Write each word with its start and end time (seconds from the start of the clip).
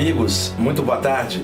Amigos, 0.00 0.54
muito 0.56 0.80
boa 0.80 0.98
tarde. 0.98 1.42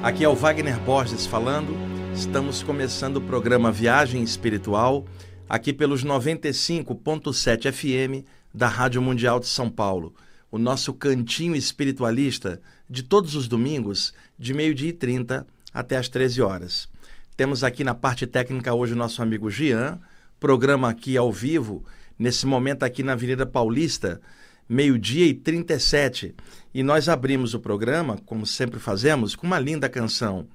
Aqui 0.00 0.22
é 0.22 0.28
o 0.28 0.34
Wagner 0.36 0.78
Borges 0.78 1.26
falando. 1.26 1.76
Estamos 2.14 2.62
começando 2.62 3.16
o 3.16 3.20
programa 3.20 3.72
Viagem 3.72 4.22
Espiritual, 4.22 5.04
aqui 5.48 5.72
pelos 5.72 6.04
95.7 6.04 7.72
FM 7.72 8.24
da 8.54 8.68
Rádio 8.68 9.02
Mundial 9.02 9.40
de 9.40 9.48
São 9.48 9.68
Paulo. 9.68 10.14
O 10.52 10.56
nosso 10.56 10.94
cantinho 10.94 11.56
espiritualista 11.56 12.62
de 12.88 13.02
todos 13.02 13.34
os 13.34 13.48
domingos, 13.48 14.14
de 14.38 14.54
meio-dia 14.54 14.90
e 14.90 14.92
30 14.92 15.44
até 15.74 15.96
as 15.96 16.08
13 16.08 16.40
horas. 16.42 16.88
Temos 17.36 17.64
aqui 17.64 17.82
na 17.82 17.92
parte 17.92 18.24
técnica 18.24 18.72
hoje 18.72 18.92
o 18.92 18.96
nosso 18.96 19.20
amigo 19.20 19.50
Gian, 19.50 19.98
programa 20.38 20.88
aqui 20.88 21.16
ao 21.16 21.32
vivo, 21.32 21.84
nesse 22.16 22.46
momento 22.46 22.84
aqui 22.84 23.02
na 23.02 23.14
Avenida 23.14 23.44
Paulista, 23.44 24.20
meio-dia 24.68 25.26
e 25.26 25.34
37. 25.34 26.34
E 26.74 26.82
nós 26.82 27.08
abrimos 27.08 27.54
o 27.54 27.60
programa, 27.60 28.18
como 28.26 28.46
sempre 28.46 28.78
fazemos, 28.78 29.34
com 29.34 29.46
uma 29.46 29.58
linda 29.58 29.88
canção. 29.88 30.46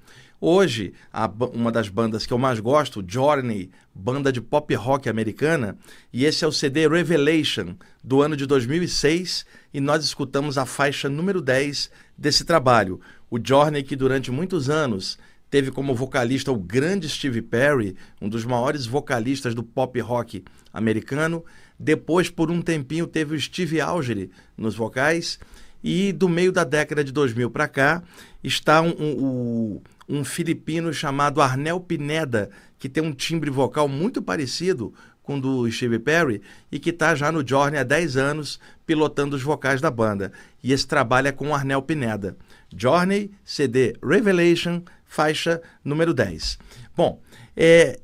Hoje, 0.44 0.92
a, 1.12 1.30
uma 1.52 1.70
das 1.70 1.88
bandas 1.88 2.26
que 2.26 2.32
eu 2.32 2.38
mais 2.38 2.58
gosto, 2.58 3.04
Journey, 3.06 3.70
banda 3.94 4.32
de 4.32 4.40
pop 4.40 4.74
rock 4.74 5.08
americana, 5.08 5.78
e 6.12 6.24
esse 6.24 6.44
é 6.44 6.48
o 6.48 6.50
CD 6.50 6.88
Revelation, 6.88 7.76
do 8.02 8.20
ano 8.20 8.36
de 8.36 8.44
2006, 8.44 9.46
e 9.72 9.80
nós 9.80 10.02
escutamos 10.04 10.58
a 10.58 10.66
faixa 10.66 11.08
número 11.08 11.40
10 11.40 11.90
desse 12.18 12.44
trabalho. 12.44 13.00
O 13.30 13.38
Journey, 13.40 13.84
que 13.84 13.94
durante 13.94 14.32
muitos 14.32 14.68
anos 14.68 15.16
teve 15.52 15.70
como 15.70 15.94
vocalista 15.94 16.50
o 16.50 16.56
grande 16.56 17.06
Steve 17.10 17.42
Perry, 17.42 17.94
um 18.22 18.26
dos 18.26 18.42
maiores 18.42 18.86
vocalistas 18.86 19.54
do 19.54 19.62
pop 19.62 20.00
rock 20.00 20.42
americano. 20.72 21.44
Depois, 21.78 22.30
por 22.30 22.50
um 22.50 22.62
tempinho, 22.62 23.06
teve 23.06 23.36
o 23.36 23.40
Steve 23.40 23.78
Algeri 23.78 24.30
nos 24.56 24.74
vocais. 24.74 25.38
E 25.84 26.10
do 26.10 26.26
meio 26.26 26.52
da 26.52 26.64
década 26.64 27.04
de 27.04 27.12
2000 27.12 27.50
para 27.50 27.68
cá, 27.68 28.02
está 28.42 28.80
um, 28.80 28.94
um, 28.98 29.80
um, 30.08 30.24
filipino 30.24 30.90
chamado 30.90 31.42
Arnel 31.42 31.80
Pineda, 31.80 32.48
que 32.78 32.88
tem 32.88 33.02
um 33.02 33.12
timbre 33.12 33.50
vocal 33.50 33.86
muito 33.86 34.22
parecido 34.22 34.94
com 35.22 35.36
o 35.36 35.40
do 35.40 35.70
Steve 35.70 35.98
Perry 35.98 36.40
e 36.70 36.78
que 36.78 36.90
está 36.90 37.14
já 37.14 37.30
no 37.30 37.46
Journey 37.46 37.78
há 37.78 37.82
10 37.82 38.16
anos 38.16 38.58
pilotando 38.86 39.36
os 39.36 39.42
vocais 39.42 39.82
da 39.82 39.90
banda. 39.90 40.32
E 40.62 40.72
esse 40.72 40.86
trabalho 40.86 41.28
é 41.28 41.32
com 41.32 41.48
o 41.48 41.54
Arnel 41.54 41.82
Pineda. 41.82 42.38
Journey, 42.74 43.30
CD 43.44 43.94
Revelation, 44.02 44.82
faixa 45.12 45.60
número 45.84 46.14
10. 46.14 46.58
Bom, 46.96 47.20
é, 47.54 48.00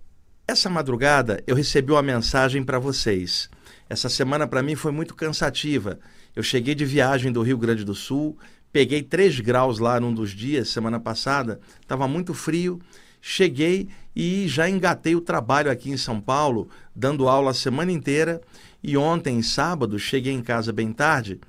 essa 0.47 0.69
madrugada 0.69 1.43
eu 1.47 1.57
recebi 1.57 1.91
uma 1.91 2.03
mensagem 2.03 2.63
para 2.63 2.79
vocês. 2.79 3.49
Essa 3.89 4.11
semana 4.11 4.47
para 4.47 4.63
mim 4.63 4.75
foi 4.75 4.93
muito 4.93 5.15
cansativa. 5.15 5.99
Eu 6.37 6.43
cheguei 6.43 6.75
de 6.75 6.85
viagem 6.85 7.33
do 7.33 7.41
Rio 7.41 7.57
Grande 7.57 7.83
do 7.83 7.95
Sul, 7.95 8.37
peguei 8.71 9.03
3 9.03 9.41
graus 9.41 9.79
lá 9.79 9.99
num 9.99 10.13
dos 10.13 10.33
dias, 10.33 10.69
semana 10.69 11.01
passada, 11.01 11.59
estava 11.81 12.07
muito 12.07 12.35
frio. 12.35 12.79
Cheguei 13.23 13.89
e 14.15 14.47
já 14.47 14.69
engatei 14.69 15.17
o 15.17 15.21
trabalho 15.23 15.71
aqui 15.71 15.91
em 15.91 15.97
São 15.97 16.21
Paulo, 16.21 16.69
dando 16.95 17.27
aula 17.27 17.53
a 17.53 17.55
semana 17.55 17.91
inteira. 17.91 18.41
E 18.83 18.99
ontem, 18.99 19.43
sábado, 19.43 19.99
cheguei 19.99 20.35
em 20.35 20.43
casa 20.43 20.75
bem 20.75 20.93
tarde. 20.93 21.41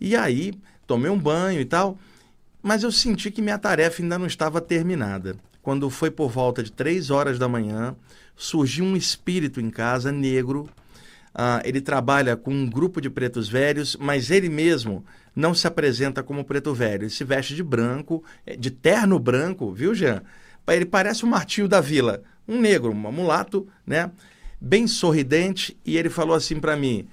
E 0.00 0.16
aí, 0.16 0.52
tomei 0.84 1.10
um 1.10 1.18
banho 1.18 1.60
e 1.60 1.64
tal 1.64 1.96
mas 2.66 2.82
eu 2.82 2.90
senti 2.90 3.30
que 3.30 3.40
minha 3.40 3.58
tarefa 3.58 4.02
ainda 4.02 4.18
não 4.18 4.26
estava 4.26 4.60
terminada. 4.60 5.36
Quando 5.62 5.88
foi 5.88 6.10
por 6.10 6.28
volta 6.28 6.64
de 6.64 6.72
três 6.72 7.10
horas 7.10 7.38
da 7.38 7.46
manhã, 7.46 7.94
surgiu 8.34 8.84
um 8.84 8.96
espírito 8.96 9.60
em 9.60 9.70
casa, 9.70 10.10
negro. 10.10 10.68
Uh, 11.32 11.62
ele 11.62 11.80
trabalha 11.80 12.36
com 12.36 12.50
um 12.50 12.68
grupo 12.68 13.00
de 13.00 13.08
pretos 13.08 13.48
velhos, 13.48 13.96
mas 14.00 14.32
ele 14.32 14.48
mesmo 14.48 15.04
não 15.32 15.54
se 15.54 15.68
apresenta 15.68 16.24
como 16.24 16.44
preto 16.44 16.74
velho. 16.74 17.04
Ele 17.04 17.10
se 17.10 17.22
veste 17.22 17.54
de 17.54 17.62
branco, 17.62 18.24
é, 18.44 18.56
de 18.56 18.72
terno 18.72 19.16
branco, 19.20 19.72
viu, 19.72 19.94
Jean? 19.94 20.24
Ele 20.66 20.86
parece 20.86 21.22
o 21.22 21.28
Martinho 21.28 21.68
da 21.68 21.80
Vila, 21.80 22.20
um 22.48 22.60
negro, 22.60 22.90
um 22.90 23.12
mulato, 23.12 23.68
né? 23.86 24.10
Bem 24.60 24.88
sorridente, 24.88 25.76
e 25.84 25.96
ele 25.96 26.10
falou 26.10 26.34
assim 26.34 26.58
para 26.58 26.76
mim: 26.76 27.06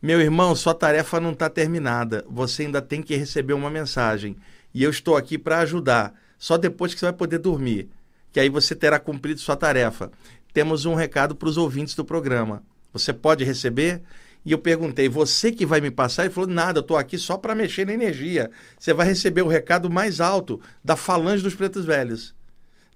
Meu 0.00 0.20
irmão, 0.20 0.54
sua 0.54 0.72
tarefa 0.72 1.18
não 1.18 1.32
está 1.32 1.50
terminada, 1.50 2.24
você 2.30 2.62
ainda 2.62 2.80
tem 2.80 3.02
que 3.02 3.16
receber 3.16 3.54
uma 3.54 3.70
mensagem 3.70 4.36
e 4.72 4.82
eu 4.82 4.90
estou 4.90 5.16
aqui 5.16 5.38
para 5.38 5.58
ajudar. 5.60 6.14
Só 6.38 6.56
depois 6.56 6.94
que 6.94 7.00
você 7.00 7.06
vai 7.06 7.12
poder 7.12 7.38
dormir, 7.38 7.88
que 8.32 8.40
aí 8.40 8.48
você 8.48 8.74
terá 8.74 8.98
cumprido 8.98 9.40
sua 9.40 9.56
tarefa. 9.56 10.10
Temos 10.52 10.84
um 10.84 10.94
recado 10.94 11.34
para 11.34 11.48
os 11.48 11.56
ouvintes 11.56 11.94
do 11.94 12.04
programa. 12.04 12.62
Você 12.92 13.12
pode 13.12 13.44
receber? 13.44 14.02
E 14.44 14.52
eu 14.52 14.58
perguntei, 14.58 15.08
você 15.08 15.52
que 15.52 15.66
vai 15.66 15.80
me 15.80 15.90
passar? 15.90 16.24
Ele 16.24 16.32
falou, 16.32 16.48
nada, 16.48 16.78
eu 16.78 16.82
estou 16.82 16.96
aqui 16.96 17.18
só 17.18 17.36
para 17.36 17.54
mexer 17.54 17.86
na 17.86 17.92
energia. 17.92 18.50
Você 18.78 18.94
vai 18.94 19.06
receber 19.06 19.42
o 19.42 19.48
recado 19.48 19.90
mais 19.90 20.20
alto 20.20 20.60
da 20.82 20.96
falange 20.96 21.42
dos 21.42 21.54
pretos 21.54 21.84
velhos, 21.84 22.34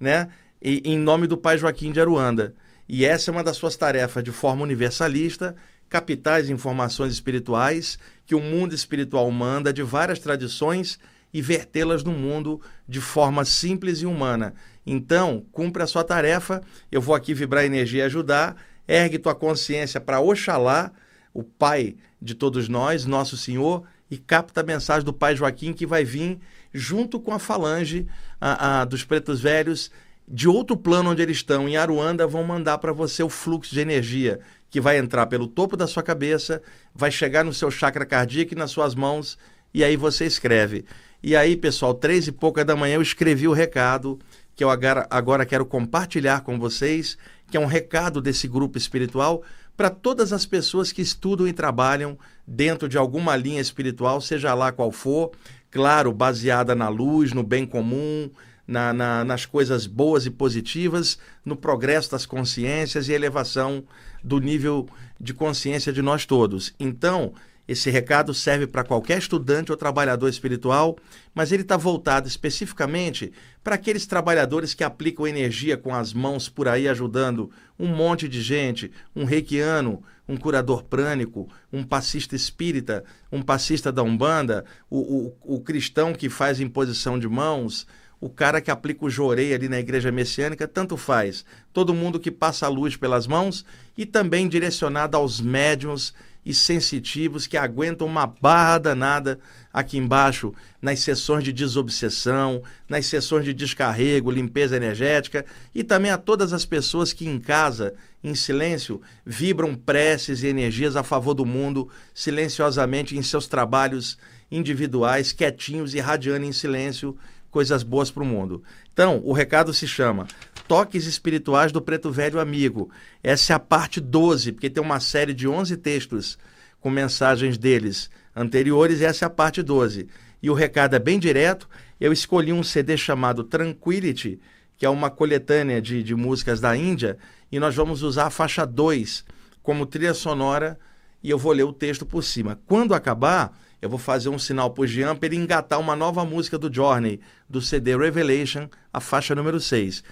né? 0.01 0.29
E, 0.61 0.81
em 0.85 0.99
nome 0.99 1.27
do 1.27 1.37
pai 1.37 1.59
Joaquim 1.59 1.93
de 1.93 2.01
Aruanda. 2.01 2.55
E 2.89 3.05
essa 3.05 3.31
é 3.31 3.33
uma 3.33 3.45
das 3.45 3.59
suas 3.59 3.77
tarefas 3.77 4.25
de 4.25 4.33
forma 4.33 4.63
universalista, 4.63 5.55
capitais 5.89 6.49
informações 6.49 7.13
espirituais 7.13 7.99
que 8.27 8.35
o 8.35 8.41
mundo 8.41 8.75
espiritual 8.75 9.31
manda 9.31 9.73
de 9.73 9.83
várias 9.83 10.19
tradições 10.19 10.99
e 11.35 11.43
vertê-las 11.43 12.05
no 12.05 12.13
mundo 12.13 12.61
de 12.89 13.01
forma 13.01 13.45
simples 13.45 13.99
e 13.99 14.07
humana. 14.07 14.55
Então, 14.87 15.45
cumpre 15.51 15.83
a 15.83 15.87
sua 15.87 16.05
tarefa. 16.05 16.63
Eu 16.93 17.01
vou 17.01 17.13
aqui 17.13 17.35
vibrar 17.35 17.65
energia 17.65 18.05
e 18.05 18.07
ajudar. 18.07 18.57
Ergue 18.87 19.19
tua 19.19 19.35
consciência 19.35 20.01
para 20.01 20.21
Oxalá, 20.21 20.93
o 21.33 21.43
Pai 21.43 21.97
de 22.23 22.37
todos 22.37 22.69
nós, 22.69 23.05
nosso 23.05 23.37
Senhor, 23.37 23.83
e 24.09 24.17
capta 24.17 24.61
a 24.61 24.65
mensagem 24.65 25.05
do 25.05 25.13
Pai 25.13 25.35
Joaquim 25.35 25.73
que 25.73 25.85
vai 25.85 26.05
vir 26.05 26.39
junto 26.73 27.19
com 27.19 27.33
a 27.33 27.39
falange 27.41 28.07
a, 28.41 28.83
a, 28.83 28.85
dos 28.85 29.05
pretos 29.05 29.41
velhos 29.41 29.91
de 30.27 30.49
outro 30.49 30.77
plano 30.77 31.11
onde 31.11 31.21
eles 31.21 31.39
estão, 31.39 31.69
em 31.69 31.77
Aruanda, 31.77 32.27
vão 32.27 32.45
mandar 32.45 32.79
para 32.79 32.93
você 32.93 33.23
o 33.23 33.29
fluxo 33.29 33.75
de 33.75 33.81
energia 33.81 34.41
que 34.71 34.81
vai 34.81 34.99
entrar 34.99 35.27
pelo 35.27 35.47
topo 35.47 35.77
da 35.77 35.87
sua 35.87 36.03
cabeça, 36.03 36.63
vai 36.95 37.11
chegar 37.11 37.45
no 37.45 37.53
seu 37.53 37.71
chakra 37.71 38.05
cardíaco 38.05 38.55
e 38.55 38.57
nas 38.57 38.71
suas 38.71 38.95
mãos, 38.95 39.39
e 39.75 39.85
aí 39.85 39.97
você 39.97 40.25
escreve 40.25 40.85
e 41.27 41.35
aí, 41.35 41.57
pessoal, 41.57 41.95
três 41.95 42.29
e 42.29 42.33
pouca 42.33 42.63
da 42.63 42.77
manhã 42.77 42.97
eu 42.97 43.03
escrevi 43.03 43.49
o 43.49 43.55
recado 43.55 44.19
que 44.55 44.63
eu 44.63 44.69
agora, 44.69 45.07
agora 45.09 45.47
quero 45.47 45.65
compartilhar 45.65 46.43
com 46.43 46.59
vocês, 46.59 47.17
que 47.51 47.57
é 47.57 47.61
um 47.61 47.65
recado 47.65 48.21
desse 48.21 48.47
grupo 48.47 48.77
espiritual 48.77 49.43
para 49.75 49.89
todas 49.89 50.35
as 50.35 50.45
pessoas 50.45 50.93
que 50.93 51.01
estudam 51.01 51.49
e 51.49 51.53
trabalham 51.55 52.19
dentro 52.47 52.87
de 52.87 52.99
alguma 52.99 53.35
linha 53.37 53.61
espiritual, 53.63 54.21
seja 54.21 54.53
lá 54.53 54.71
qual 54.71 54.93
for, 54.93 55.33
claro, 55.71 56.13
baseada 56.13 56.75
na 56.75 56.91
luz, 56.91 57.33
no 57.33 57.43
bem 57.43 57.65
comum, 57.65 58.31
na, 58.69 58.93
na, 58.93 59.25
nas 59.25 59.47
coisas 59.47 59.87
boas 59.87 60.27
e 60.27 60.31
positivas, 60.31 61.19
no 61.43 61.57
progresso 61.57 62.11
das 62.11 62.27
consciências 62.27 63.09
e 63.09 63.15
elevação 63.15 63.83
do 64.23 64.39
nível 64.41 64.87
de 65.19 65.33
consciência 65.33 65.91
de 65.91 66.03
nós 66.03 66.27
todos. 66.27 66.75
Então, 66.79 67.33
esse 67.67 67.91
recado 67.91 68.35
serve 68.35 68.67
para 68.67 68.85
qualquer 68.85 69.19
estudante 69.19 69.71
ou 69.71 69.77
trabalhador 69.77 70.29
espiritual, 70.29 70.97
mas 71.35 71.51
ele 71.51 71.63
está 71.63 71.77
voltado 71.77 72.29
especificamente 72.29 73.33
para 73.63 73.77
aqueles 73.77 74.07
trabalhadores 74.07 74.75
que 74.75 74.85
aplicam 74.85 75.27
energia 75.27 75.77
com 75.77 75.95
as 75.95 76.13
mãos 76.13 76.49
por 76.49 76.69
aí 76.69 76.87
ajudando 76.87 77.51
um 77.79 77.87
monte 77.87 78.29
de 78.29 78.43
gente, 78.43 78.91
um 79.17 79.25
reikiano, 79.25 80.03
um 80.29 80.37
curador 80.37 80.85
prânico, 80.85 81.49
um 81.73 81.83
passista 81.83 82.37
espírita, 82.37 83.03
um 83.33 83.41
passista 83.41 83.91
da 83.91 84.03
Umbanda, 84.03 84.65
o, 84.91 84.99
o, 85.45 85.57
o 85.57 85.61
cristão 85.61 86.13
que 86.13 86.29
faz 86.29 86.61
imposição 86.61 87.19
de 87.19 87.29
mãos, 87.29 87.87
o 88.21 88.29
cara 88.29 88.61
que 88.61 88.71
aplica 88.71 89.05
o 89.05 89.11
jorei 89.11 89.53
ali 89.53 89.69
na 89.69 89.79
igreja 89.79 90.11
messiânica, 90.11 90.67
tanto 90.69 90.97
faz. 90.97 91.45
Todo 91.73 91.93
mundo 91.93 92.21
que 92.21 92.31
passa 92.31 92.67
a 92.67 92.71
luz 92.71 92.97
pelas 92.97 93.27
mãos 93.27 93.65
e 93.99 94.07
também 94.07 94.49
direcionado 94.49 95.17
aos 95.17 95.41
médiums 95.41 96.15
e 96.45 96.53
sensitivos 96.53 97.47
que 97.47 97.57
aguentam 97.57 98.07
uma 98.07 98.27
barra 98.27 98.79
danada 98.79 99.39
aqui 99.73 99.97
embaixo 99.99 100.53
nas 100.81 101.01
sessões 101.01 101.43
de 101.43 101.53
desobsessão, 101.53 102.63
nas 102.89 103.07
sessões 103.07 103.45
de 103.45 103.55
descarrego, 103.55 104.31
limpeza 104.31 104.77
energética 104.77 105.45
e 105.75 105.83
também 105.83 106.11
a 106.11 106.19
todas 106.19 106.53
as 106.53 106.65
pessoas 106.65 107.13
que 107.13 107.27
em 107.27 107.41
casa, 107.41 107.95
em 108.23 108.35
silêncio, 108.35 109.01
vibram 109.25 109.75
preces 109.75 110.43
e 110.43 110.47
energias 110.47 110.97
a 110.97 111.03
favor 111.03 111.35
do 111.35 111.47
mundo, 111.47 111.89
silenciosamente 112.15 113.17
em 113.17 113.23
seus 113.23 113.47
trabalhos 113.47 114.19
individuais, 114.51 115.33
quietinhos 115.33 115.95
e 115.95 116.01
radiando 116.01 116.45
em 116.45 116.53
silêncio 116.53 117.17
coisas 117.55 117.85
boas 117.85 118.11
para 118.11 118.25
o 118.25 118.27
mundo. 118.27 118.65
Então, 118.93 119.23
o 119.25 119.33
recado 119.33 119.73
se 119.73 119.87
chama 119.87 120.27
Toques 120.67 121.07
Espirituais 121.07 121.71
do 121.71 121.81
Preto 121.81 122.11
Velho 122.11 122.41
Amigo. 122.41 122.91
Essa 123.23 123.53
é 123.53 123.55
a 123.55 123.61
parte 123.61 124.01
12, 124.01 124.51
porque 124.51 124.69
tem 124.69 124.83
uma 124.83 124.99
série 124.99 125.33
de 125.33 125.47
11 125.47 125.77
textos 125.77 126.37
com 126.81 126.91
mensagens 126.91 127.57
deles 127.57 128.11
anteriores, 128.35 129.01
e 129.01 129.05
essa 129.05 129.25
é 129.25 129.29
a 129.29 129.31
parte 129.31 129.63
12. 129.63 130.09
E 130.43 130.51
o 130.51 130.53
recado 130.53 130.97
é 130.97 130.99
bem 130.99 131.17
direto. 131.17 131.69
Eu 132.01 132.13
escolhi 132.13 132.53
um 132.53 132.65
CD 132.65 132.97
chamado 132.97 133.45
Tranquility, 133.45 134.41
que 134.77 134.85
é 134.85 134.91
uma 134.91 135.09
coletânea 135.09 135.81
de, 135.81 136.03
de 136.03 136.15
músicas 136.17 136.61
da 136.61 136.77
Índia, 136.77 137.17
e 137.53 137.61
nós 137.61 137.77
vamos 137.77 138.03
usar 138.03 138.27
a 138.27 138.31
faixa 138.31 138.67
2 138.67 139.25
como 139.63 139.87
trilha 139.87 140.13
sonora 140.13 140.77
e 141.23 141.31
eu 141.31 141.39
vou 141.39 141.53
ler 141.53 141.63
o 141.63 141.73
texto 141.73 142.05
por 142.05 142.25
cima. 142.25 142.59
Quando 142.67 142.95
acabar, 142.95 143.57
eu 143.85 143.91
vou 143.91 143.99
fazer 143.99 144.31
um 144.31 144.39
sinal 144.39 144.71
para 144.71 144.81
o 144.81 144.87
Jean 144.87 145.15
para 145.15 145.27
ele 145.27 145.37
engatar 145.37 145.79
uma 145.79 145.95
nova 145.95 146.25
música 146.25 146.57
do 146.57 146.73
Journey, 146.73 147.21
do 147.47 147.61
CD 147.61 147.95
Revelation, 147.95 148.67
a 148.91 148.99
faixa 148.99 149.35
número 149.35 149.61
6. 149.61 150.03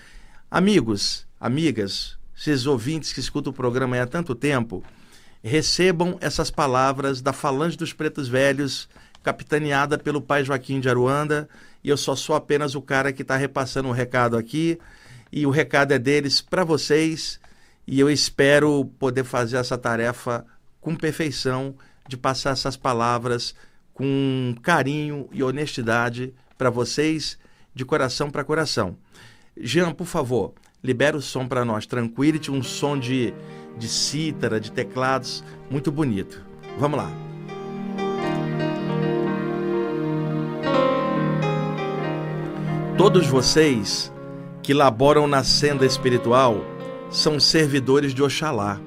Amigos, 0.50 1.26
amigas, 1.40 2.18
esses 2.36 2.66
ouvintes 2.66 3.14
que 3.14 3.20
escutam 3.20 3.50
o 3.50 3.56
programa 3.56 3.98
há 3.98 4.06
tanto 4.06 4.34
tempo, 4.34 4.84
recebam 5.42 6.18
essas 6.20 6.50
palavras 6.50 7.22
da 7.22 7.32
Falange 7.32 7.78
dos 7.78 7.94
Pretos 7.94 8.28
Velhos, 8.28 8.90
capitaneada 9.22 9.96
pelo 9.96 10.20
pai 10.20 10.44
Joaquim 10.44 10.78
de 10.78 10.90
Aruanda, 10.90 11.48
e 11.82 11.88
eu 11.88 11.96
só 11.96 12.14
sou 12.14 12.36
apenas 12.36 12.74
o 12.74 12.82
cara 12.82 13.10
que 13.10 13.22
está 13.22 13.38
repassando 13.38 13.88
o 13.88 13.92
recado 13.92 14.36
aqui, 14.36 14.78
e 15.32 15.46
o 15.46 15.50
recado 15.50 15.92
é 15.92 15.98
deles 15.98 16.42
para 16.42 16.62
vocês, 16.62 17.40
e 17.86 17.98
eu 17.98 18.10
espero 18.10 18.84
poder 18.98 19.24
fazer 19.24 19.56
essa 19.56 19.78
tarefa 19.78 20.44
com 20.78 20.94
perfeição 20.94 21.74
de 22.06 22.16
passar 22.16 22.50
essas 22.50 22.76
palavras 22.76 23.54
com 23.94 24.54
carinho 24.62 25.28
e 25.32 25.42
honestidade 25.42 26.32
para 26.56 26.70
vocês, 26.70 27.38
de 27.74 27.84
coração 27.84 28.30
para 28.30 28.44
coração. 28.44 28.96
Jean, 29.56 29.92
por 29.92 30.06
favor, 30.06 30.54
libera 30.82 31.16
o 31.16 31.22
som 31.22 31.46
para 31.46 31.64
nós. 31.64 31.86
Tranquility, 31.86 32.50
um 32.50 32.62
som 32.62 32.98
de, 32.98 33.32
de 33.78 33.88
cítara, 33.88 34.60
de 34.60 34.72
teclados, 34.72 35.44
muito 35.70 35.90
bonito. 35.92 36.42
Vamos 36.78 36.98
lá. 36.98 37.10
Todos 42.96 43.26
vocês 43.26 44.12
que 44.62 44.72
laboram 44.72 45.26
na 45.26 45.42
senda 45.42 45.84
espiritual 45.84 46.64
são 47.10 47.40
servidores 47.40 48.14
de 48.14 48.22
Oxalá. 48.22 48.80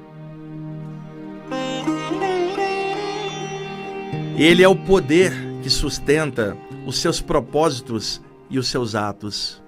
Ele 4.38 4.62
é 4.62 4.68
o 4.68 4.76
poder 4.76 5.32
que 5.64 5.70
sustenta 5.70 6.58
os 6.86 6.98
seus 6.98 7.22
propósitos 7.22 8.22
e 8.50 8.60
os 8.60 8.68
seus 8.68 8.94
atos. 8.94 9.64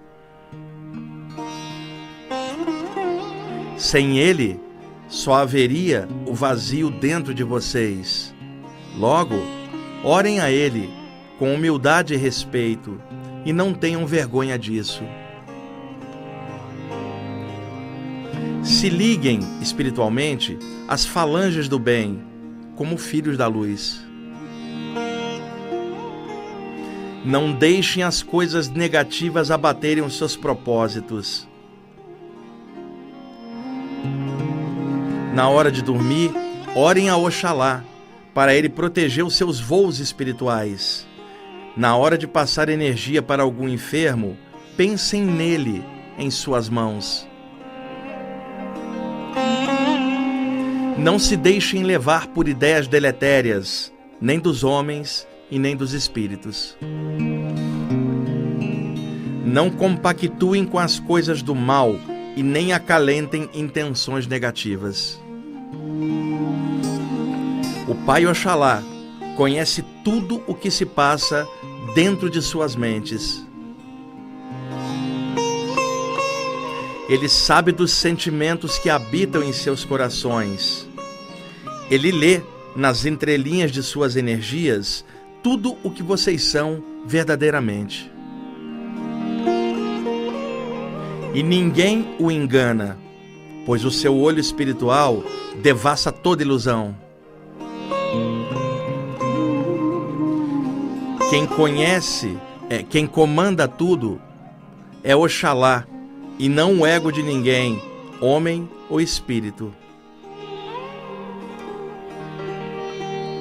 Sem 3.78 4.18
ele, 4.18 4.60
só 5.08 5.36
haveria 5.36 6.06
o 6.26 6.34
vazio 6.34 6.90
dentro 6.90 7.34
de 7.34 7.44
vocês. 7.44 8.36
Logo, 8.98 9.36
orem 10.04 10.42
a 10.42 10.52
ele 10.52 10.90
com 11.40 11.54
humildade 11.54 12.14
e 12.14 12.18
respeito 12.18 13.00
e 13.46 13.54
não 13.54 13.74
tenham 13.74 14.06
vergonha 14.06 14.60
disso. 14.60 15.04
Se 18.62 18.90
liguem 18.90 19.40
espiritualmente 19.62 20.60
às 20.90 21.06
falanges 21.06 21.70
do 21.70 21.80
bem, 21.80 22.22
como 22.76 22.98
filhos 22.98 23.38
da 23.38 23.48
luz. 23.48 24.07
Não 27.28 27.52
deixem 27.52 28.04
as 28.04 28.24
coisas 28.24 28.70
negativas 28.70 29.52
abaterem 29.52 30.02
os 30.02 30.18
seus 30.18 30.38
propósitos. 30.38 31.46
Na 35.34 35.50
hora 35.50 35.70
de 35.70 35.82
dormir, 35.82 36.32
orem 36.74 37.10
a 37.10 37.18
Oxalá 37.18 37.84
para 38.34 38.56
ele 38.56 38.70
proteger 38.70 39.26
os 39.26 39.36
seus 39.36 39.60
voos 39.60 40.00
espirituais. 40.00 41.06
Na 41.76 41.98
hora 41.98 42.18
de 42.18 42.26
passar 42.26 42.70
energia 42.70 43.22
para 43.22 43.44
algum 43.44 43.68
enfermo, 43.68 44.38
pensem 44.78 45.26
nele 45.26 45.84
em 46.18 46.32
suas 46.32 46.70
mãos. 46.70 47.28
Não 50.98 51.20
se 51.20 51.36
deixem 51.36 51.84
levar 51.84 52.28
por 52.28 52.48
ideias 52.48 52.88
deletérias, 52.88 53.92
nem 54.22 54.40
dos 54.40 54.64
homens 54.64 55.28
e 55.50 55.58
nem 55.58 55.76
dos 55.76 55.94
espíritos. 55.94 56.78
Não 59.46 59.70
compactuem 59.70 60.66
com 60.66 60.78
as 60.78 61.00
coisas 61.00 61.42
do 61.42 61.56
mal 61.56 61.96
e 62.36 62.44
nem 62.44 62.74
acalentem 62.74 63.50
intenções 63.54 64.28
negativas. 64.28 65.20
O 67.88 67.96
Pai 68.06 68.28
Oxalá 68.28 68.84
conhece 69.36 69.84
tudo 70.04 70.44
o 70.46 70.54
que 70.54 70.70
se 70.70 70.86
passa 70.86 71.48
dentro 71.96 72.30
de 72.30 72.42
suas 72.42 72.76
mentes. 72.76 73.46
Ele 77.08 77.30
sabe 77.30 77.72
dos 77.72 77.92
sentimentos 77.92 78.78
que 78.78 78.90
habitam 78.90 79.42
em 79.42 79.54
seus 79.54 79.86
corações. 79.86 80.86
Ele 81.90 82.12
lê 82.12 82.42
nas 82.76 83.06
entrelinhas 83.06 83.72
de 83.72 83.82
suas 83.82 84.18
energias 84.18 85.06
tudo 85.48 85.78
o 85.82 85.90
que 85.90 86.04
vocês 86.04 86.44
são 86.44 86.84
verdadeiramente. 87.06 88.12
E 91.34 91.42
ninguém 91.42 92.06
o 92.20 92.30
engana, 92.30 92.98
pois 93.66 93.86
o 93.86 93.90
seu 93.90 94.14
olho 94.14 94.42
espiritual 94.42 95.24
devassa 95.62 96.12
toda 96.12 96.44
ilusão. 96.44 96.94
Quem 101.30 101.46
conhece, 101.46 102.38
é, 102.70 102.84
quem 102.84 103.08
comanda 103.08 103.70
tudo, 103.70 104.20
é 105.02 105.16
Oxalá, 105.16 105.88
e 106.38 106.50
não 106.50 106.82
o 106.82 106.86
ego 106.86 107.10
de 107.10 107.24
ninguém, 107.24 107.82
homem 108.20 108.70
ou 108.90 109.00
espírito. 109.00 109.74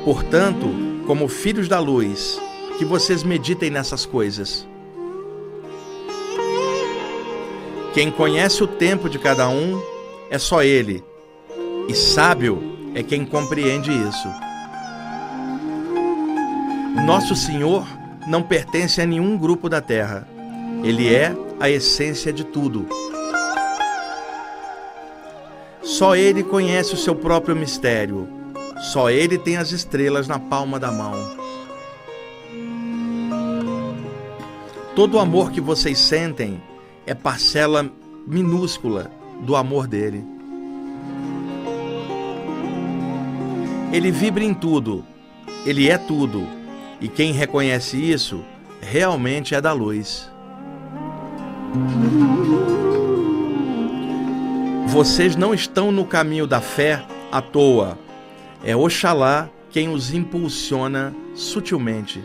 Portanto, 0.05 0.85
como 1.06 1.29
filhos 1.29 1.69
da 1.69 1.79
luz, 1.79 2.38
que 2.79 2.85
vocês 2.85 3.23
meditem 3.23 3.70
nessas 3.70 4.05
coisas. 4.05 4.67
Quem 7.94 8.11
conhece 8.11 8.62
o 8.62 8.67
tempo 8.67 9.08
de 9.08 9.19
cada 9.19 9.49
um 9.49 9.81
é 10.31 10.38
só 10.38 10.62
ele, 10.62 11.03
e 11.88 11.94
sábio 11.94 12.61
é 12.94 13.03
quem 13.03 13.25
compreende 13.25 13.91
isso. 13.91 14.29
Nosso 17.06 17.37
Senhor 17.37 17.87
não 18.27 18.43
pertence 18.43 19.01
a 19.01 19.06
nenhum 19.06 19.39
grupo 19.39 19.69
da 19.69 19.81
terra. 19.81 20.27
Ele 20.82 21.15
é 21.15 21.34
a 21.60 21.70
essência 21.70 22.32
de 22.32 22.43
tudo. 22.44 22.86
Só 25.82 26.17
Ele 26.17 26.43
conhece 26.43 26.94
o 26.94 26.96
seu 26.96 27.15
próprio 27.15 27.55
mistério 27.55 28.35
só 28.78 29.10
Ele 29.10 29.38
tem 29.38 29.56
as 29.56 29.72
estrelas 29.72 30.28
na 30.28 30.38
palma 30.38 30.78
da 30.78 30.92
mão. 30.92 31.14
Todo 34.94 35.16
o 35.16 35.18
amor 35.18 35.50
que 35.50 35.60
vocês 35.60 35.98
sentem 35.98 36.62
é 37.06 37.14
parcela 37.14 37.90
minúscula 38.26 39.10
do 39.42 39.54
amor 39.54 39.86
dele. 39.86 40.24
Ele 43.92 44.10
vibra 44.10 44.42
em 44.42 44.52
tudo, 44.52 45.04
ele 45.64 45.88
é 45.88 45.96
tudo, 45.96 46.46
e 47.00 47.08
quem 47.08 47.32
reconhece 47.32 47.96
isso 47.96 48.44
realmente 48.80 49.54
é 49.54 49.60
da 49.60 49.72
luz. 49.72 50.30
Vocês 54.86 55.36
não 55.36 55.52
estão 55.52 55.92
no 55.92 56.04
caminho 56.04 56.46
da 56.46 56.60
fé 56.60 57.04
à 57.30 57.42
toa 57.42 57.98
é 58.65 58.75
Oxalá 58.77 59.48
quem 59.70 59.89
os 59.89 60.13
impulsiona 60.13 61.15
sutilmente. 61.34 62.22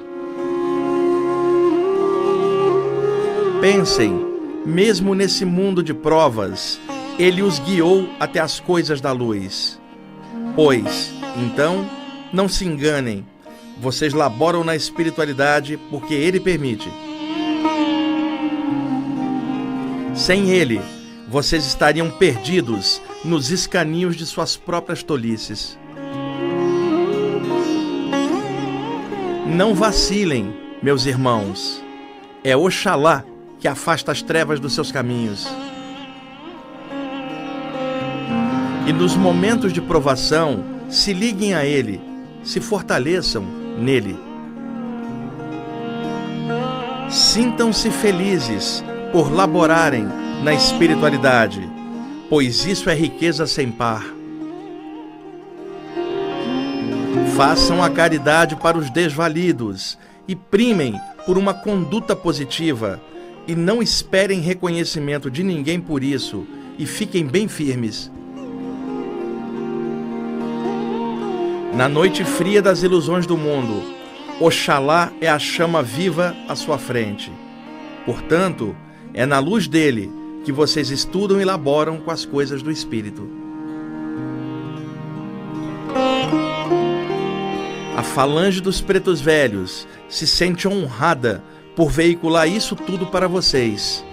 Pensem, 3.59 4.25
mesmo 4.65 5.13
nesse 5.13 5.45
mundo 5.45 5.83
de 5.83 5.93
provas, 5.93 6.79
ele 7.19 7.41
os 7.41 7.59
guiou 7.59 8.07
até 8.19 8.39
as 8.39 8.59
coisas 8.59 8.99
da 8.99 9.11
luz. 9.11 9.79
Pois, 10.55 11.13
então, 11.37 11.85
não 12.33 12.47
se 12.47 12.65
enganem, 12.65 13.25
vocês 13.79 14.13
laboram 14.13 14.63
na 14.63 14.75
espiritualidade 14.75 15.77
porque 15.89 16.13
ele 16.13 16.39
permite. 16.39 16.89
Sem 20.15 20.49
ele, 20.49 20.81
vocês 21.27 21.65
estariam 21.65 22.09
perdidos 22.09 23.01
nos 23.23 23.49
escaninhos 23.49 24.15
de 24.15 24.25
suas 24.25 24.57
próprias 24.57 25.01
tolices. 25.01 25.79
Não 29.53 29.75
vacilem, 29.75 30.55
meus 30.81 31.05
irmãos. 31.05 31.83
É 32.41 32.55
Oxalá 32.55 33.25
que 33.59 33.67
afasta 33.67 34.09
as 34.09 34.21
trevas 34.21 34.61
dos 34.61 34.71
seus 34.71 34.93
caminhos. 34.93 35.45
E 38.87 38.93
nos 38.93 39.13
momentos 39.13 39.73
de 39.73 39.81
provação, 39.81 40.63
se 40.89 41.11
liguem 41.11 41.53
a 41.53 41.65
Ele, 41.65 41.99
se 42.41 42.61
fortaleçam 42.61 43.43
nele. 43.77 44.17
Sintam-se 47.09 47.91
felizes 47.91 48.81
por 49.11 49.29
laborarem 49.29 50.07
na 50.45 50.53
espiritualidade, 50.53 51.61
pois 52.29 52.65
isso 52.65 52.89
é 52.89 52.95
riqueza 52.95 53.45
sem 53.45 53.69
par. 53.69 54.20
Façam 57.43 57.83
a 57.83 57.89
caridade 57.89 58.55
para 58.55 58.77
os 58.77 58.91
desvalidos 58.91 59.97
e 60.27 60.35
primem 60.35 60.93
por 61.25 61.39
uma 61.39 61.55
conduta 61.55 62.15
positiva 62.15 63.01
e 63.47 63.55
não 63.55 63.81
esperem 63.81 64.39
reconhecimento 64.41 65.27
de 65.31 65.41
ninguém 65.41 65.81
por 65.81 66.03
isso 66.03 66.45
e 66.77 66.85
fiquem 66.85 67.25
bem 67.25 67.47
firmes. 67.47 68.11
Na 71.73 71.89
noite 71.89 72.23
fria 72.23 72.61
das 72.61 72.83
ilusões 72.83 73.25
do 73.25 73.35
mundo, 73.35 73.91
Oxalá 74.39 75.11
é 75.19 75.27
a 75.27 75.39
chama 75.39 75.81
viva 75.81 76.35
à 76.47 76.55
sua 76.55 76.77
frente. 76.77 77.31
Portanto, 78.05 78.75
é 79.15 79.25
na 79.25 79.39
luz 79.39 79.67
dele 79.67 80.11
que 80.45 80.51
vocês 80.51 80.91
estudam 80.91 81.39
e 81.39 81.41
elaboram 81.41 81.97
com 81.97 82.11
as 82.11 82.23
coisas 82.23 82.61
do 82.61 82.69
Espírito. 82.69 83.40
A 88.01 88.03
falange 88.03 88.59
dos 88.59 88.81
pretos 88.81 89.21
velhos 89.21 89.87
se 90.09 90.25
sente 90.25 90.67
honrada 90.67 91.43
por 91.75 91.91
veicular 91.91 92.47
isso 92.49 92.75
tudo 92.75 93.05
para 93.05 93.27
vocês 93.27 94.03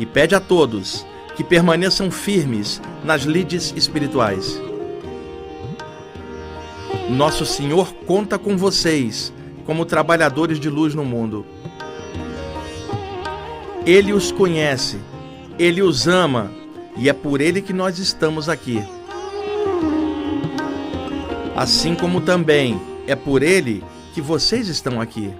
e 0.00 0.06
pede 0.06 0.34
a 0.34 0.40
todos 0.40 1.04
que 1.36 1.44
permaneçam 1.44 2.10
firmes 2.10 2.80
nas 3.04 3.24
lides 3.24 3.74
espirituais. 3.76 4.58
Nosso 7.10 7.44
Senhor 7.44 7.92
conta 8.06 8.38
com 8.38 8.56
vocês 8.56 9.30
como 9.66 9.84
trabalhadores 9.84 10.58
de 10.58 10.70
luz 10.70 10.94
no 10.94 11.04
mundo. 11.04 11.44
Ele 13.84 14.14
os 14.14 14.32
conhece, 14.32 14.98
ele 15.58 15.82
os 15.82 16.08
ama 16.08 16.50
e 16.96 17.10
é 17.10 17.12
por 17.12 17.42
ele 17.42 17.60
que 17.60 17.74
nós 17.74 17.98
estamos 17.98 18.48
aqui. 18.48 18.82
Assim 21.54 21.94
como 21.94 22.22
também 22.22 22.93
é 23.06 23.14
por 23.14 23.42
ele 23.42 23.82
que 24.12 24.20
vocês 24.20 24.68
estão 24.68 25.00
aqui. 25.00 25.32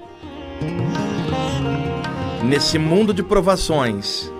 Nesse 2.42 2.78
mundo 2.78 3.14
de 3.14 3.22
provações, 3.22 4.30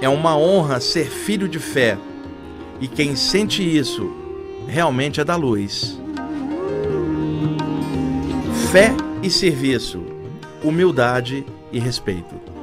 é 0.00 0.08
uma 0.08 0.36
honra 0.36 0.80
ser 0.80 1.08
filho 1.08 1.48
de 1.48 1.58
fé, 1.58 1.96
e 2.80 2.86
quem 2.86 3.16
sente 3.16 3.62
isso 3.62 4.12
realmente 4.66 5.20
é 5.20 5.24
da 5.24 5.36
luz. 5.36 5.98
Fé 8.70 8.94
e 9.22 9.30
serviço, 9.30 10.04
humildade 10.62 11.46
e 11.72 11.78
respeito. 11.78 12.55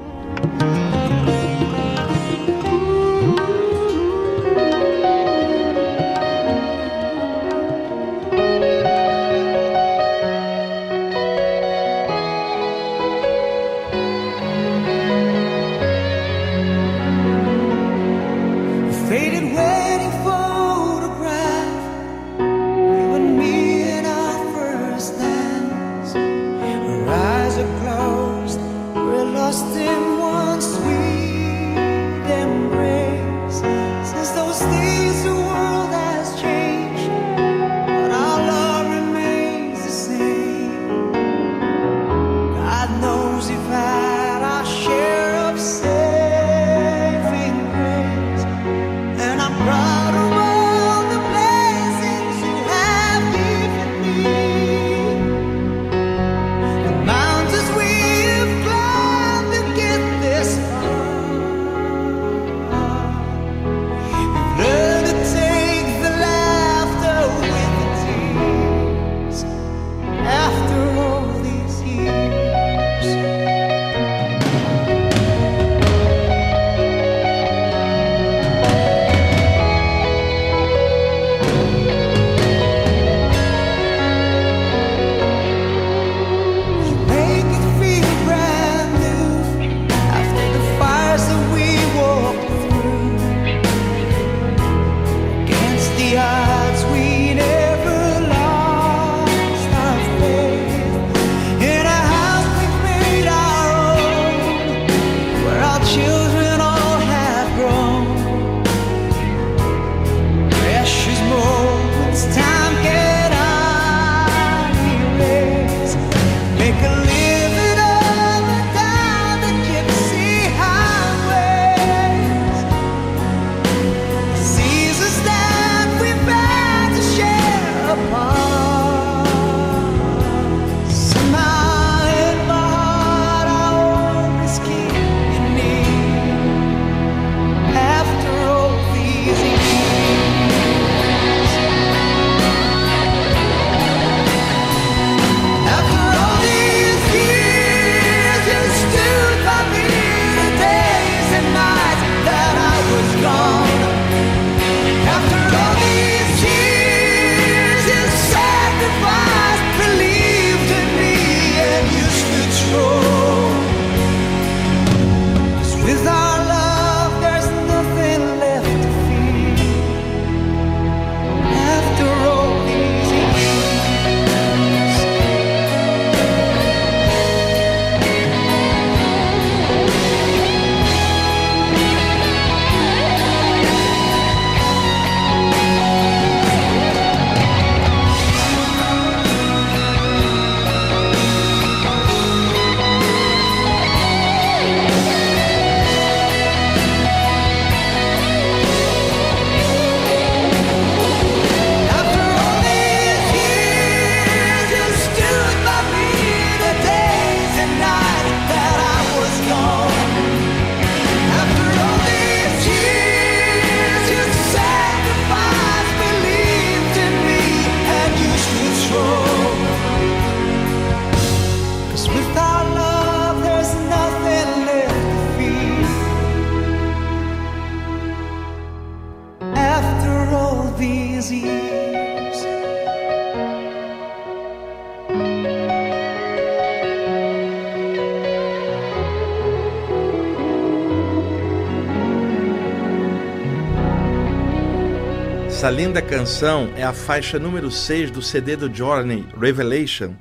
Essa 245.63 245.71
linda 245.71 246.01
canção 246.01 246.73
é 246.75 246.83
a 246.83 246.91
faixa 246.91 247.39
número 247.39 247.71
6 247.71 248.11
do 248.11 248.21
CD 248.21 248.57
do 248.57 248.69
Journey, 248.69 249.25
Revelation, 249.39 250.13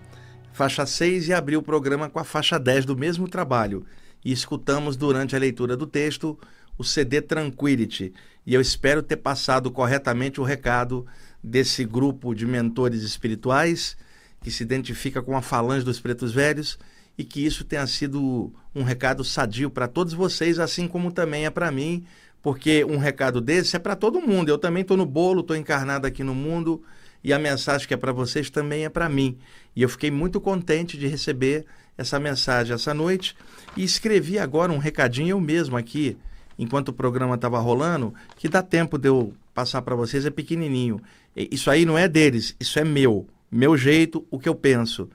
faixa 0.53 0.87
6, 0.87 1.27
e 1.27 1.33
abriu 1.33 1.59
o 1.59 1.63
programa 1.65 2.09
com 2.09 2.21
a 2.21 2.25
faixa 2.25 2.61
10 2.61 2.85
do 2.85 2.97
mesmo 2.97 3.27
trabalho. 3.27 3.85
E 4.25 4.31
escutamos 4.31 4.97
durante 4.97 5.35
a 5.35 5.41
leitura 5.41 5.77
do 5.77 5.85
texto 5.85 6.39
o 6.79 6.85
CD 6.85 7.21
Tranquility. 7.21 8.13
E 8.47 8.55
eu 8.55 8.61
espero 8.61 9.03
ter 9.03 9.17
passado 9.17 9.69
corretamente 9.73 10.41
o 10.41 10.45
recado 10.45 11.05
desse 11.43 11.85
grupo 11.85 12.37
de 12.37 12.47
mentores 12.47 13.03
espirituais 13.03 13.97
que 14.45 14.51
se 14.53 14.63
identifica 14.63 15.21
com 15.21 15.37
a 15.37 15.43
falange 15.43 15.85
dos 15.85 15.99
pretos 15.99 16.31
velhos 16.31 16.79
e 17.19 17.25
que 17.25 17.45
isso 17.45 17.65
tenha 17.65 17.89
sido 17.89 18.55
um 18.73 18.85
recado 18.85 19.25
sadio 19.25 19.71
para 19.71 19.89
todos 19.89 20.13
vocês, 20.13 20.61
assim 20.61 20.87
como 20.87 21.11
também 21.11 21.47
é 21.47 21.51
para 21.51 21.73
mim 21.73 22.05
porque 22.43 22.85
um 22.85 22.99
recado 22.99 23.41
desse 23.41 23.77
é 23.77 23.79
para 23.79 23.95
todo 23.95 24.21
mundo. 24.21 24.49
Eu 24.49 24.59
também 24.59 24.83
estou 24.83 24.97
no 24.97 25.07
bolo, 25.07 25.41
estou 25.41 25.57
encarnado 25.57 26.07
aqui 26.07 26.25
no 26.25 26.35
mundo 26.35 26.83
e 27.23 27.33
a 27.33 27.39
mensagem 27.39 27.87
que 27.87 27.95
é 27.95 27.97
para 27.97 28.13
vocês 28.13 28.51
também 28.51 28.85
é 28.85 28.89
para 28.89 29.09
mim. 29.09 29.39
E 29.75 29.83
eu 29.83 29.89
fiquei 29.89 30.11
muito 30.11 30.41
contente 30.41 30.99
de 30.99 31.07
receber 31.07 31.65
essa 31.97 32.19
mensagem 32.19 32.75
essa 32.75 32.93
noite 32.93 33.37
e 33.77 33.85
escrevi 33.85 34.39
agora 34.39 34.73
um 34.73 34.79
recadinho 34.79 35.29
eu 35.29 35.41
mesmo 35.41 35.77
aqui, 35.77 36.17
enquanto 36.59 36.89
o 36.89 36.93
programa 36.93 37.37
estava 37.37 37.59
rolando, 37.61 38.13
que 38.37 38.49
dá 38.49 38.63
tempo 38.63 38.99
de 38.99 39.09
eu 39.09 39.33
passar 39.55 39.83
para 39.83 39.95
vocês, 39.95 40.27
é 40.27 40.31
pequenininho. 40.31 41.01
Isso 41.37 41.71
aí 41.71 41.85
não 41.85 41.97
é 41.97 42.09
deles, 42.09 42.57
isso 42.59 42.79
é 42.79 42.85
meu, 42.85 43.27
meu 43.51 43.77
jeito, 43.77 44.27
o 44.31 44.39
que 44.39 44.49
eu 44.49 44.55
penso. 44.55 45.09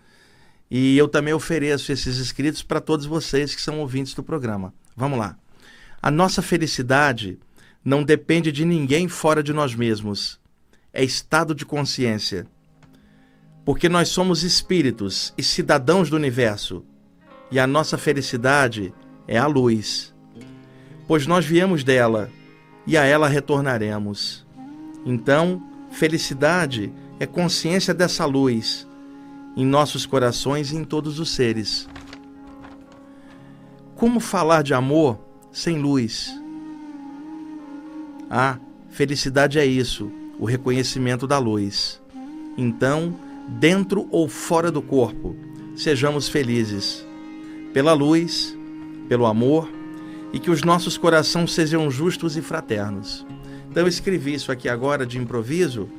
E 0.69 0.98
eu 0.98 1.07
também 1.07 1.34
ofereço 1.34 1.91
esses 1.91 2.17
escritos 2.17 2.62
para 2.62 2.81
todos 2.81 3.05
vocês 3.05 3.55
que 3.55 3.62
são 3.62 3.79
ouvintes 3.79 4.13
do 4.13 4.24
programa. 4.24 4.74
Vamos 4.96 5.17
lá. 5.17 5.38
A 6.01 6.12
nossa 6.12 6.42
felicidade 6.42 7.39
não 7.84 8.04
depende 8.04 8.51
de 8.51 8.66
ninguém 8.66 9.08
fora 9.08 9.42
de 9.42 9.54
nós 9.54 9.74
mesmos. 9.74 10.39
É 10.94 11.04
estado 11.04 11.56
de 11.56 11.66
consciência. 11.66 12.46
Porque 13.66 13.89
nós 13.89 14.10
somos 14.10 14.44
espíritos 14.44 15.34
e 15.38 15.44
cidadãos 15.44 16.10
do 16.10 16.16
universo, 16.16 16.86
e 17.51 17.60
a 17.60 17.68
nossa 17.68 17.98
felicidade 17.98 18.94
é 19.27 19.38
a 19.38 19.48
luz. 19.48 20.13
Pois 21.08 21.25
nós 21.25 21.46
viemos 21.46 21.84
dela 21.84 22.30
e 22.86 22.98
a 22.98 23.04
ela 23.04 23.27
retornaremos. 23.27 24.46
Então, 25.06 25.62
felicidade 25.92 26.92
é 27.20 27.25
consciência 27.25 27.94
dessa 27.94 28.25
luz 28.25 28.88
em 29.56 29.66
nossos 29.66 30.06
corações 30.06 30.72
e 30.72 30.75
em 30.75 30.84
todos 30.84 31.20
os 31.20 31.32
seres. 31.32 31.89
Como 33.96 34.20
falar 34.20 34.62
de 34.62 34.74
amor 34.74 35.27
sem 35.58 35.80
luz. 35.80 36.39
Ah, 38.30 38.60
felicidade 38.91 39.58
é 39.58 39.65
isso, 39.65 40.12
o 40.38 40.46
reconhecimento 40.46 41.26
da 41.26 41.39
luz. 41.39 42.00
Então, 42.56 43.15
dentro 43.48 44.08
ou 44.12 44.30
fora 44.30 44.72
do 44.72 44.84
corpo, 44.84 45.36
sejamos 45.76 46.30
felizes. 46.30 47.04
Pela 47.74 47.93
luz, 47.93 48.56
pelo 49.10 49.26
amor 49.26 49.67
e 50.32 50.38
que 50.38 50.52
os 50.52 50.62
nossos 50.62 50.96
corações 50.96 51.54
sejam 51.54 51.89
justos 51.89 52.38
e 52.38 52.41
fraternos. 52.41 53.26
Então 53.67 53.82
eu 53.82 53.88
escrevi 53.88 54.36
isso 54.36 54.52
aqui 54.52 54.70
agora 54.70 55.08
de 55.08 55.17
improviso 55.17 55.89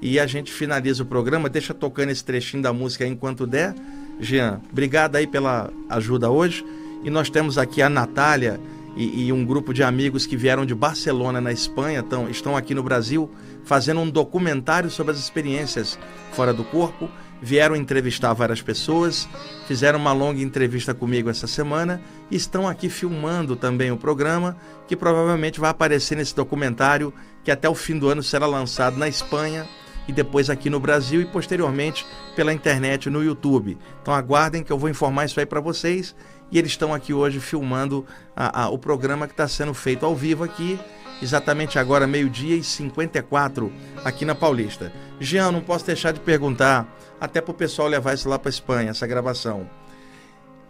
e 0.00 0.20
a 0.20 0.28
gente 0.28 0.52
finaliza 0.52 1.02
o 1.02 1.06
programa. 1.06 1.48
Deixa 1.48 1.74
tocando 1.74 2.10
esse 2.10 2.24
trechinho 2.24 2.62
da 2.62 2.72
música 2.72 3.04
enquanto 3.04 3.48
der. 3.48 3.74
Jean, 4.20 4.60
obrigado 4.70 5.16
aí 5.16 5.26
pela 5.26 5.72
ajuda 5.88 6.30
hoje. 6.30 6.64
E 7.02 7.10
nós 7.10 7.28
temos 7.30 7.58
aqui 7.58 7.82
a 7.82 7.88
Natália 7.88 8.60
e, 8.98 9.26
e, 9.26 9.32
um 9.32 9.44
grupo 9.44 9.72
de 9.72 9.84
amigos 9.84 10.26
que 10.26 10.36
vieram 10.36 10.66
de 10.66 10.74
Barcelona, 10.74 11.40
na 11.40 11.52
Espanha, 11.52 12.02
tão, 12.02 12.28
estão 12.28 12.56
aqui 12.56 12.74
no 12.74 12.82
Brasil 12.82 13.30
fazendo 13.62 14.00
um 14.00 14.10
documentário 14.10 14.90
sobre 14.90 15.12
as 15.12 15.20
experiências 15.20 15.96
fora 16.32 16.52
do 16.52 16.64
corpo. 16.64 17.08
Vieram 17.40 17.76
entrevistar 17.76 18.32
várias 18.32 18.60
pessoas, 18.60 19.28
fizeram 19.68 20.00
uma 20.00 20.12
longa 20.12 20.42
entrevista 20.42 20.92
comigo 20.92 21.30
essa 21.30 21.46
semana 21.46 22.02
e 22.28 22.34
estão 22.34 22.66
aqui 22.66 22.90
filmando 22.90 23.54
também 23.54 23.92
o 23.92 23.96
programa, 23.96 24.56
que 24.88 24.96
provavelmente 24.96 25.60
vai 25.60 25.70
aparecer 25.70 26.16
nesse 26.16 26.34
documentário 26.34 27.14
que 27.44 27.52
até 27.52 27.68
o 27.68 27.76
fim 27.76 27.96
do 27.96 28.08
ano 28.08 28.20
será 28.20 28.46
lançado 28.46 28.96
na 28.96 29.06
Espanha 29.06 29.68
e 30.08 30.12
depois 30.12 30.50
aqui 30.50 30.68
no 30.68 30.80
Brasil 30.80 31.20
e 31.20 31.26
posteriormente 31.26 32.04
pela 32.34 32.52
internet 32.52 33.08
no 33.08 33.22
YouTube. 33.22 33.78
Então 34.02 34.12
aguardem 34.12 34.64
que 34.64 34.72
eu 34.72 34.78
vou 34.78 34.88
informar 34.88 35.26
isso 35.26 35.38
aí 35.38 35.46
para 35.46 35.60
vocês 35.60 36.16
e 36.50 36.58
eles 36.58 36.72
estão 36.72 36.94
aqui 36.94 37.12
hoje 37.12 37.40
filmando 37.40 38.06
a, 38.34 38.62
a, 38.62 38.68
o 38.68 38.78
programa 38.78 39.26
que 39.26 39.32
está 39.32 39.46
sendo 39.46 39.74
feito 39.74 40.04
ao 40.06 40.14
vivo 40.14 40.44
aqui, 40.44 40.78
exatamente 41.22 41.78
agora, 41.78 42.06
meio-dia 42.06 42.56
e 42.56 42.62
54, 42.62 43.72
aqui 44.04 44.24
na 44.24 44.34
Paulista. 44.34 44.92
Jean, 45.20 45.52
não 45.52 45.60
posso 45.60 45.84
deixar 45.84 46.12
de 46.12 46.20
perguntar, 46.20 46.86
até 47.20 47.40
para 47.40 47.50
o 47.50 47.54
pessoal 47.54 47.88
levar 47.88 48.14
isso 48.14 48.28
lá 48.28 48.38
para 48.38 48.50
Espanha, 48.50 48.90
essa 48.90 49.06
gravação. 49.06 49.68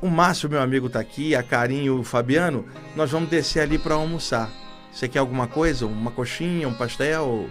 O 0.01 0.09
Márcio, 0.09 0.49
meu 0.49 0.61
amigo, 0.62 0.87
está 0.87 1.01
aqui, 1.01 1.35
a 1.35 1.43
Carinho 1.43 1.97
e 1.97 2.01
o 2.01 2.05
Fabiano, 2.05 2.64
nós 2.95 3.11
vamos 3.11 3.29
descer 3.29 3.61
ali 3.61 3.79
para 3.79 3.95
almoçar. 3.95 4.49
Você 4.93 5.09
quer 5.09 5.19
alguma 5.19 5.47
coisa? 5.47 5.87
Uma 5.87 6.11
coxinha, 6.11 6.69
um 6.69 6.75
pastel? 6.75 7.49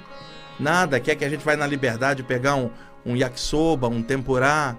Nada? 0.59 0.99
Quer 0.99 1.15
que 1.15 1.25
a 1.25 1.29
gente 1.29 1.43
vá 1.43 1.55
na 1.55 1.67
liberdade 1.67 2.23
pegar 2.23 2.55
um, 2.55 2.69
um 3.05 3.15
yakisoba, 3.15 3.87
um 3.87 4.01
tempurá? 4.01 4.75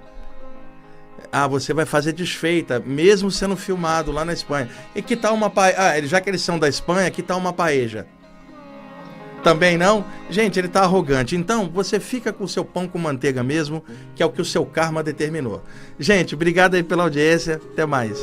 Ah, 1.31 1.47
você 1.47 1.75
vai 1.75 1.85
fazer 1.85 2.13
desfeita, 2.13 2.83
mesmo 2.85 3.31
sendo 3.31 3.57
filmado 3.57 4.11
lá 4.11 4.25
na 4.25 4.33
Espanha. 4.33 4.69
E 4.95 5.03
que 5.03 5.17
tal 5.17 5.35
uma 5.35 5.51
paeja? 5.51 5.77
Ah, 5.79 6.01
já 6.03 6.21
que 6.21 6.31
eles 6.31 6.41
são 6.41 6.59
da 6.59 6.69
Espanha, 6.69 7.11
que 7.11 7.23
tal 7.23 7.39
uma 7.39 7.53
paeja? 7.53 8.07
Também 9.43 9.79
não? 9.79 10.05
Gente, 10.29 10.59
ele 10.59 10.69
tá 10.69 10.83
arrogante. 10.83 11.37
Então, 11.37 11.71
você 11.73 12.01
fica 12.01 12.33
com 12.33 12.45
o 12.45 12.49
seu 12.49 12.65
pão 12.65 12.89
com 12.89 12.99
manteiga 12.99 13.43
mesmo, 13.43 13.85
que 14.15 14.23
é 14.23 14.27
o 14.27 14.31
que 14.31 14.43
o 14.43 14.45
seu 14.45 14.67
karma 14.67 15.03
determinou. 15.03 15.63
Gente, 15.99 16.35
obrigado 16.35 16.75
aí 16.75 16.83
pela 16.83 17.05
audiência. 17.05 17.61
Até 17.73 17.87
mais. 17.87 18.19